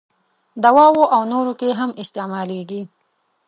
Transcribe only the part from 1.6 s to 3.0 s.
هم استعمالیږي.